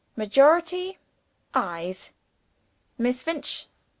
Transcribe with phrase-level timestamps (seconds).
[0.15, 0.97] Majority
[1.53, 2.09] Ayes.
[2.97, 3.67] Miss Finch.
[3.67, 3.67] Mr.